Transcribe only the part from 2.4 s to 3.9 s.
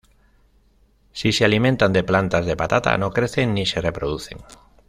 de patata no crecen ni se